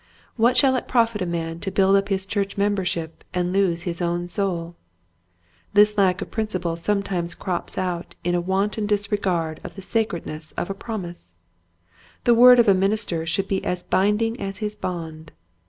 [0.35, 4.01] What shall it profit a man to build up his church membership and lose his
[4.01, 4.75] own soul?
[5.75, 10.53] This lack of principle sometimes crops out in a wanton disregard of the sacred ness
[10.53, 11.35] of a promise.
[12.23, 15.33] The word of a minis ter should be as binding as his bond.